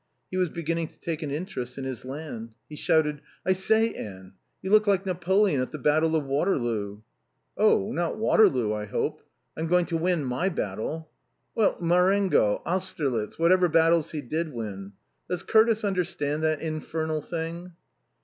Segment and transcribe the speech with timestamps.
[0.31, 2.55] He was beginning to take an interest in his land.
[2.67, 7.01] He shouted: "I say, Anne, you look like Napoleon at the battle of Waterloo."
[7.55, 9.21] "Oh, not Waterloo, I hope.
[9.55, 11.11] I'm going to win my battle."
[11.53, 14.93] "Well, Marengo Austerlitz whatever battles he did win.
[15.29, 17.73] Does Curtis understand that infernal thing?"